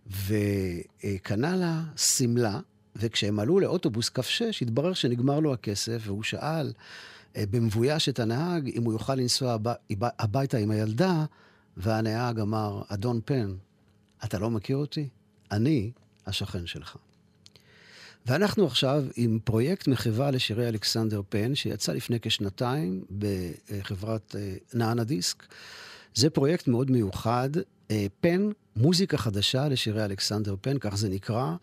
[0.07, 2.61] וקנה לה שמלה,
[2.97, 6.72] וכשהם עלו לאוטובוס כ' 6, התברר שנגמר לו הכסף, והוא שאל
[7.36, 9.74] אה, במבויש את הנהג אם הוא יוכל לנסוע הב...
[10.18, 11.24] הביתה עם הילדה,
[11.76, 13.55] והנהג אמר, אדון פן,
[14.24, 15.09] אתה לא מכיר אותי?
[15.51, 15.90] אני
[16.26, 16.97] השכן שלך.
[18.26, 25.47] ואנחנו עכשיו עם פרויקט מחווה לשירי אלכסנדר פן, שיצא לפני כשנתיים בחברת אה, נענה דיסק.
[26.14, 27.51] זה פרויקט מאוד מיוחד,
[27.90, 31.55] אה, פן, מוזיקה חדשה לשירי אלכסנדר פן, כך זה נקרא,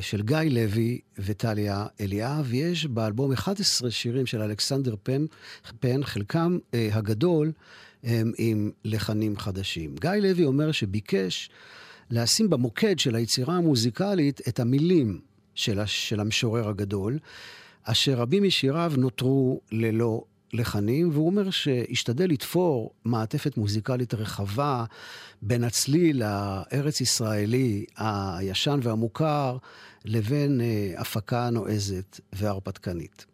[0.00, 2.54] של גיא לוי וטליה אליאב.
[2.54, 5.24] יש באלבום 11 שירים של אלכסנדר פן,
[5.80, 7.52] פן חלקם הגדול
[8.02, 9.94] הם עם לחנים חדשים.
[10.00, 11.50] גיא לוי אומר שביקש
[12.10, 15.20] לשים במוקד של היצירה המוזיקלית את המילים
[15.54, 17.18] של, של המשורר הגדול,
[17.82, 20.24] אשר רבים משיריו נותרו ללא
[20.56, 24.84] לחנים, והוא אומר שהשתדל לתפור מעטפת מוזיקלית רחבה
[25.42, 29.56] בין הצליל הארץ-ישראלי הישן והמוכר
[30.04, 33.26] לבין אה, הפקה נועזת והרפתקנית.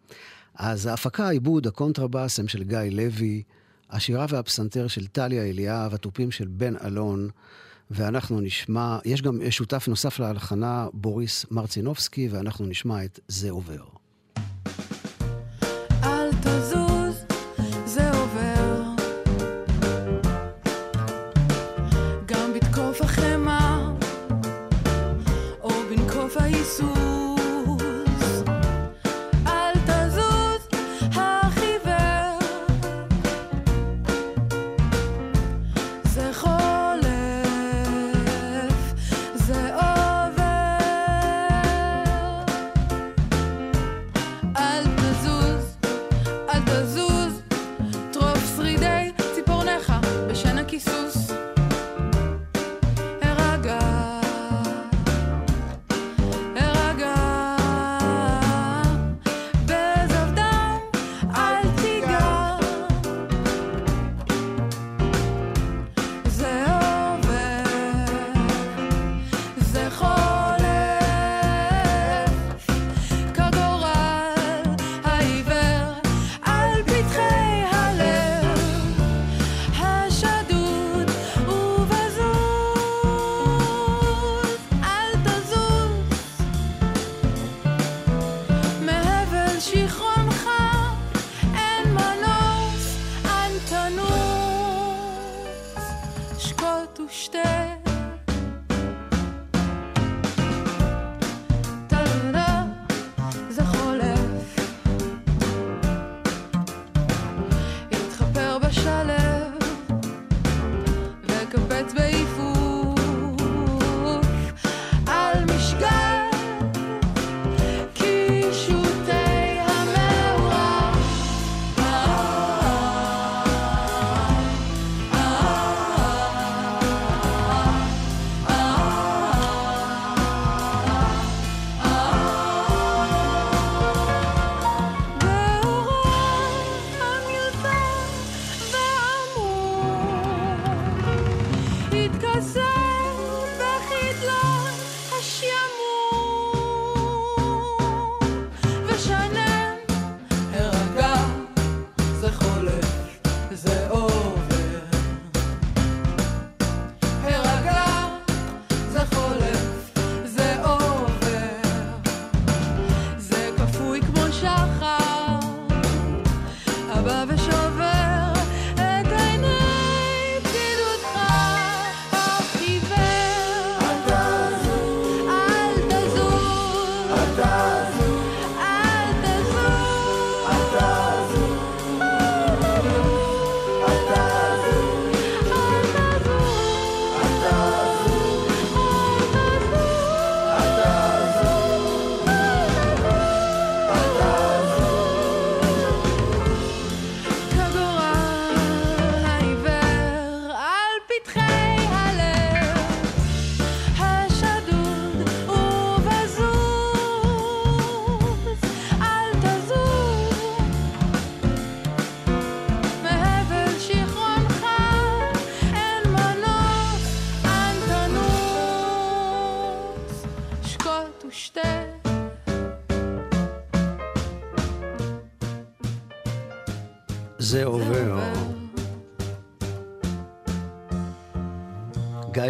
[0.55, 3.43] אז ההפקה, העיבוד, הקונטרבאס הם של גיא לוי,
[3.91, 7.29] השירה והפסנתר של טליה אליאב, התופים של בן אלון,
[7.91, 13.85] ואנחנו נשמע, יש גם שותף נוסף להלחנה, בוריס מרצינובסקי, ואנחנו נשמע את זה עובר.
[16.05, 16.82] אל תזוז,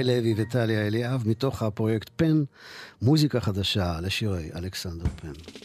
[0.02, 2.42] גיא לוי וטליה אליאב, מתוך הפרויקט פן,
[3.02, 5.61] מוזיקה חדשה לשירי אלכסנדר פן.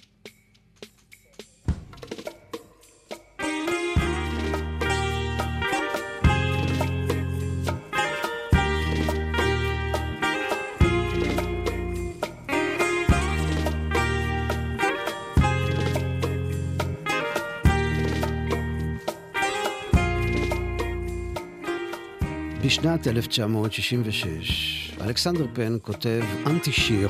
[22.67, 27.09] בשנת 1966, אלכסנדר פן כותב אנטי שיר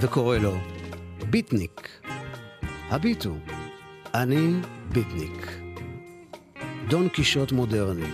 [0.00, 0.58] וקורא לו
[1.30, 1.88] ביטניק.
[2.88, 3.38] הביט הוא,
[4.14, 4.52] אני
[4.92, 5.58] ביטניק.
[6.88, 8.10] דון קישוט מודרני,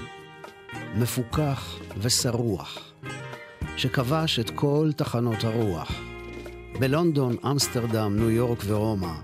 [0.94, 2.92] מפוכח ושרוח,
[3.76, 5.90] שכבש את כל תחנות הרוח.
[6.78, 9.14] בלונדון, אמסטרדם, ניו יורק ורומא,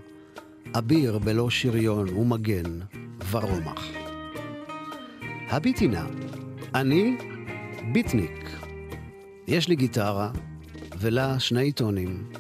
[0.78, 2.80] אביר בלא שריון ומגן
[3.30, 3.84] ורומח.
[5.50, 6.04] הביטי נא,
[6.75, 7.16] אני
[7.93, 8.51] ביטניק.
[9.47, 10.31] יש לי גיטרה,
[10.99, 12.33] ולה שני טונים,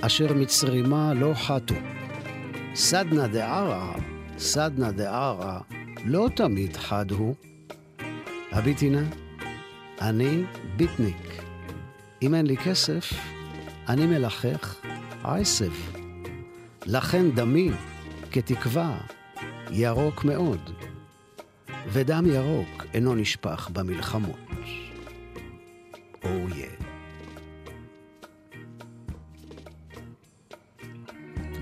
[0.00, 1.74] אשר מצרימה לא חטו.
[2.74, 3.94] סדנה דערה,
[4.38, 5.60] סדנה דערה,
[6.04, 7.34] לא תמיד חד הוא.
[8.52, 9.02] הביטי נא,
[10.00, 10.44] אני
[10.76, 11.42] ביטניק.
[12.22, 13.12] אם אין לי כסף,
[13.88, 14.76] אני מלחך
[15.24, 15.72] עשב.
[16.86, 17.70] לכן דמי,
[18.32, 18.98] כתקווה,
[19.70, 20.70] ירוק מאוד.
[21.92, 24.48] ודם ירוק אינו נשפך במלחמות.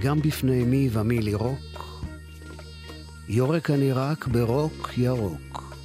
[0.07, 2.05] גם בפני מי ומי לירוק,
[3.29, 5.77] יורק אני רק ברוק ירוק.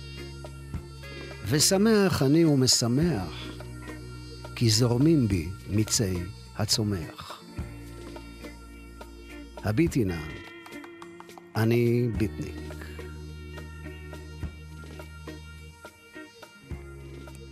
[1.46, 3.60] ושמח אני ומשמח,
[4.56, 6.14] כי זורמים בי מיצי
[6.58, 7.44] הצומח.
[9.64, 10.22] הביטי נא,
[11.56, 12.61] אני ביטניק.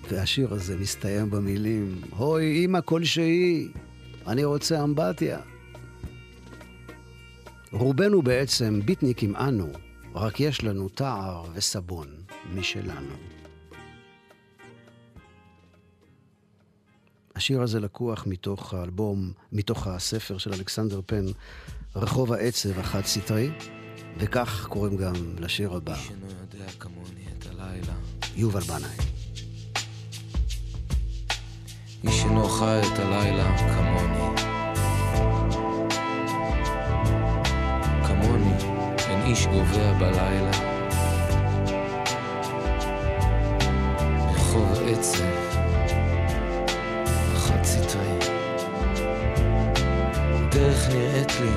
[0.09, 3.67] והשיר הזה מסתיים במילים, הוי אמא כלשהי,
[4.27, 5.39] אני רוצה אמבטיה.
[7.71, 9.67] רובנו בעצם ביטניקים אנו,
[10.15, 12.07] רק יש לנו תער וסבון
[12.55, 13.15] משלנו.
[17.35, 21.25] השיר הזה לקוח מתוך האלבום, מתוך הספר של אלכסנדר פן,
[21.95, 23.49] רחוב העצב החד סטרי,
[24.17, 25.93] וכך קוראים גם לשיר הבא.
[25.93, 27.93] מי שאינו יודע כמוני את הלילה.
[28.35, 29.18] יובל בנאי.
[32.03, 34.41] איש אינו חי את הלילה כמוני.
[38.07, 38.53] כמוני,
[39.09, 40.51] אין איש גובע בלילה.
[44.33, 44.71] רחוב
[47.63, 48.17] סטרי.
[50.33, 51.51] הדרך נראית לי,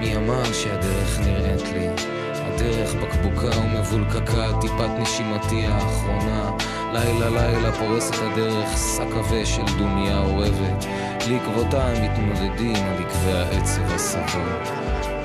[0.00, 2.19] מי אמר שהדרך נראית לי?
[2.60, 6.50] הדרך בקבוקה ומבולקקה, טיפת נשימתי האחרונה.
[6.92, 10.84] לילה לילה פורס את הדרך, שק עבה של דומיה אורבת.
[11.28, 14.42] לעקבותיי מתמודדים על עקבי העצב הסבור.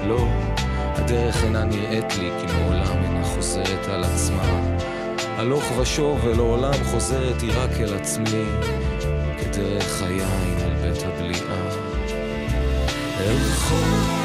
[0.08, 0.28] לא,
[0.74, 4.76] הדרך אינה נראית לי, כי מעולם אינה חוזרת על עצמה.
[5.38, 8.46] הלוך ושוב ולעולם חוזרת היא רק אל עצמי,
[9.40, 11.70] כדרך היין על בית הבליעה.
[13.20, 14.25] אל חור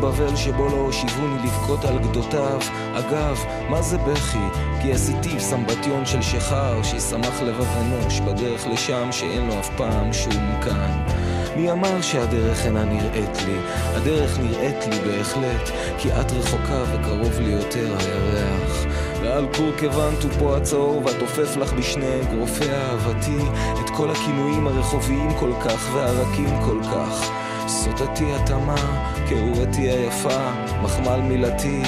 [0.00, 2.60] בבל שבו לא הושיבוני לבכות על גדותיו.
[2.94, 4.38] אגב, מה זה בכי?
[4.82, 10.60] כי עשיתיו סמבטיון של שחר, שישמח לבב אנוש בדרך לשם שאין לו אף פעם שום
[10.64, 11.15] כאן.
[11.56, 13.56] מי אמר שהדרך אינה נראית לי?
[13.94, 18.86] הדרך נראית לי בהחלט, כי את רחוקה וקרוב לי יותר הירח.
[19.22, 23.38] ועל קורקוון טופו הצהוב, התופף לך בשני אגרופי אהבתי,
[23.84, 27.30] את כל הכינויים הרחוביים כל כך והרכים כל כך.
[27.68, 30.50] סודתי התמה, כהורתי היפה,
[30.82, 31.82] מחמל מילתי,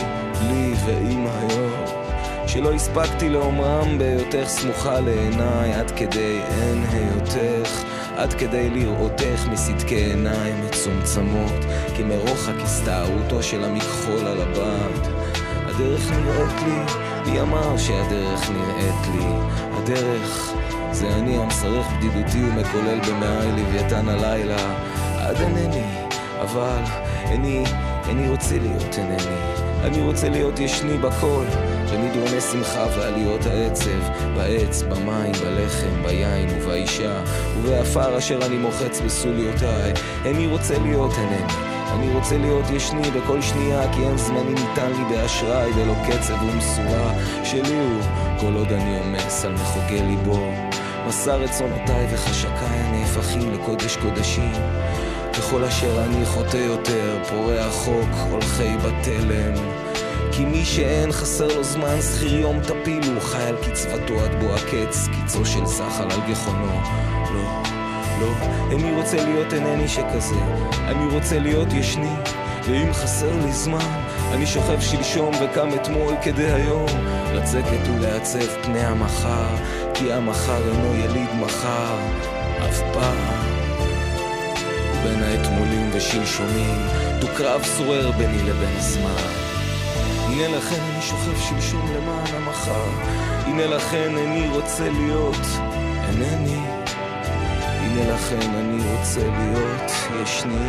[0.49, 1.73] לי ועם היום.
[2.47, 7.83] שלא הספקתי לאומרם בהיותך סמוכה לעיניי, עד כדי אין היותך,
[8.19, 11.65] עד כדי לראותך מסדקי עיניים מצומצמות,
[11.97, 15.09] כי מרוחק הסתערותו של המכחול על הבד.
[15.67, 16.79] הדרך נראית לי,
[17.31, 19.25] מי אמר שהדרך נראית לי?
[19.73, 20.53] הדרך
[20.93, 24.75] זה אני המשרך בדידותי ומקולל במעי לוויתן הלילה,
[25.19, 25.85] עד אינני,
[26.41, 26.83] אבל
[27.31, 27.65] איני,
[28.09, 29.39] איני רוצה להיות אינני.
[29.85, 31.45] אני רוצה להיות ישני בכל,
[31.93, 34.01] במדרוני שמחה ועליות העצב,
[34.37, 37.23] בעץ, במים, בלחם, ביין ובאישה,
[37.59, 39.93] ובעפר אשר אני מוחץ בסוליותיי.
[40.25, 41.53] איני רוצה להיות אינני.
[41.93, 47.13] אני רוצה להיות ישני בכל שנייה, כי אין זמני ניתן לי באשראי ולא קצב ומשורה
[47.45, 48.03] שלי הוא,
[48.41, 50.53] כל עוד אני עומס על מחוגי ליבו.
[51.07, 54.53] מסע רצונותיי וחשקיי הנהפכים לקודש קודשים.
[55.33, 59.55] ככל אשר אני חוטא יותר, פורע חוק, הולכי בתלם.
[60.39, 64.55] כי מי שאין חסר לו זמן, שכיר יום טפיל, הוא חי על קצבתו עד בוא
[64.55, 66.81] הקץ, קיצו של זחל על גחונו.
[67.35, 67.63] לא,
[68.21, 68.33] לא,
[68.71, 70.35] איני רוצה להיות אינני שכזה,
[70.87, 72.17] אני רוצה להיות ישני,
[72.65, 76.89] ואם חסר לי זמן, אני שוכב שלשום וקם אתמול כדי היום,
[77.35, 79.57] לצקת ולעצב פני המחר,
[79.95, 81.99] כי המחר אינו יליד מחר,
[82.69, 83.49] אף פעם.
[85.03, 86.87] בין האתמולים ושלשונים,
[87.21, 89.48] דו-קרב שורר ביני לבין הזמן.
[90.39, 92.89] הנה לכן אני שוכב שלשום למען המחר,
[93.47, 95.47] הנה לכן איני רוצה להיות,
[96.09, 96.57] אינני.
[97.57, 99.91] הנה לכן אני רוצה להיות,
[100.23, 100.69] ישני.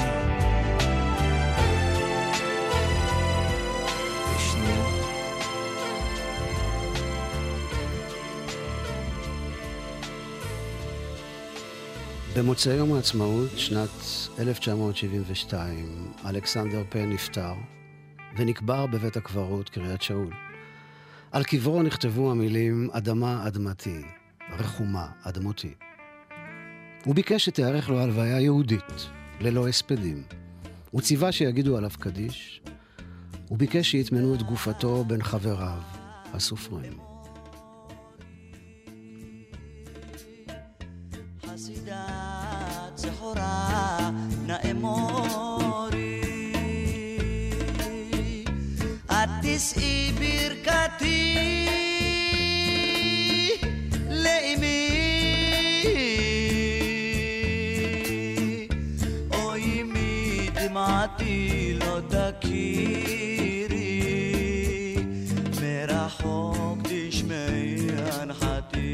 [12.36, 13.90] במוצאי יום העצמאות, שנת
[14.40, 17.54] 1972, אלכסנדר פן נפטר
[18.38, 20.34] ונקבר בבית הקברות קריית שאול.
[21.32, 24.02] על קברו נכתבו המילים אדמה אדמתי,
[24.52, 25.74] רחומה אדמותי.
[27.06, 29.10] הוא ביקש שתיערך לו הלוויה יהודית,
[29.40, 30.24] ללא הספדים.
[30.92, 32.62] הוא ציווה שיגידו עליו קדיש,
[33.48, 35.82] הוא ביקש שיטמנו את גופתו בין חבריו,
[36.34, 36.94] הסופרים.
[49.60, 51.22] Is i birkati
[54.24, 54.80] leimi?
[59.44, 61.36] Oimi dimati
[61.82, 63.92] lo dakiri
[65.60, 68.90] mera hok dishmeyan hati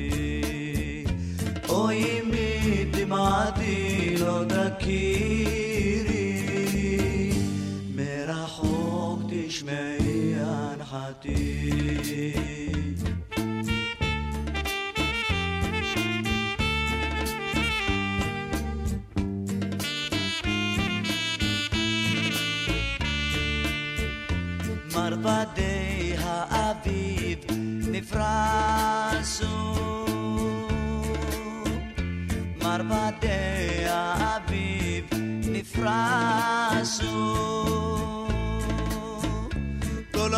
[1.82, 2.50] oimi
[2.96, 3.78] dimati
[4.24, 5.35] lo dakiri
[10.95, 11.61] הנחתי
[24.95, 27.39] מרבדי האביב
[27.91, 29.47] נפרסו
[32.63, 35.05] מרבדי האביב
[35.47, 37.11] נפרסו
[40.13, 40.35] כל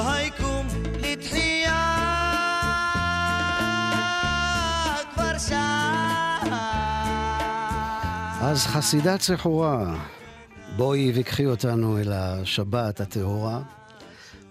[8.49, 9.95] אז חסידת סחורה,
[10.75, 13.61] בואי וקחי אותנו אל השבת הטהורה.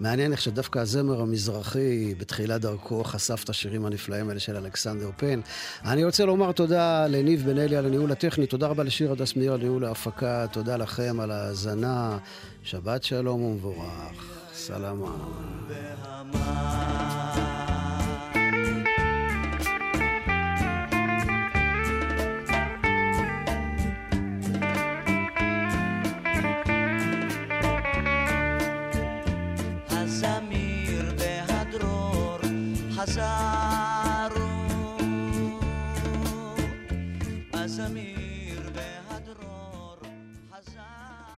[0.01, 5.41] מעניין איך שדווקא הזמר המזרחי בתחילת דרכו חשף את השירים הנפלאים האלה של אלכסנדר פן.
[5.85, 9.53] אני רוצה לומר תודה לניב בן אלי על הניהול הטכני, תודה רבה לשיר הדס מאיר
[9.53, 12.19] על ניהול ההפקה, תודה לכם על ההאזנה,
[12.63, 14.37] שבת שלום ומבורך.
[14.55, 15.11] סלמה.